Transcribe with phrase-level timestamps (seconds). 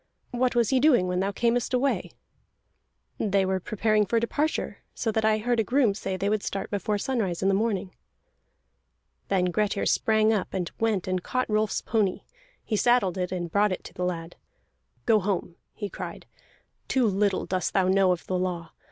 [0.31, 2.09] "What was he doing when thou earnest away?"
[3.19, 6.71] "They were preparing for departure, so that I heard a groom say they would start
[6.71, 7.93] before sunrise in the morning."
[9.27, 12.21] Then Grettir sprang up, and went and caught Rolf's pony;
[12.65, 14.37] he saddled it, and brought it to the lad.
[15.05, 16.25] "Go home!" he cried.
[16.87, 18.71] "Too little dost thou know of the law.